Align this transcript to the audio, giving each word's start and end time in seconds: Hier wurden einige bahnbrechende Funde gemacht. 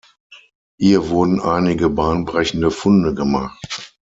Hier 0.79 1.09
wurden 1.09 1.39
einige 1.39 1.87
bahnbrechende 1.91 2.71
Funde 2.71 3.13
gemacht. 3.13 3.95